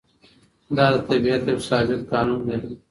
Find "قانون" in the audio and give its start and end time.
2.11-2.39